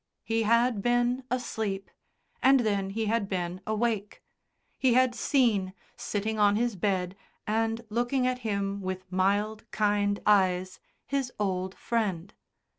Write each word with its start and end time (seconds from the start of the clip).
He 0.23 0.41
had 0.41 0.81
been 0.81 1.25
asleep, 1.29 1.91
and 2.41 2.61
then 2.61 2.89
he 2.89 3.05
had 3.05 3.29
been 3.29 3.61
awake. 3.67 4.23
He 4.79 4.95
had 4.95 5.13
seen, 5.13 5.75
sitting 5.95 6.39
on 6.39 6.55
his 6.55 6.75
bed 6.75 7.15
and 7.45 7.85
looking 7.91 8.25
at 8.25 8.39
him 8.39 8.81
with 8.81 9.05
mild, 9.11 9.69
kind 9.69 10.19
eyes 10.25 10.79
his 11.05 11.31
old 11.39 11.75
Friend. 11.75 12.33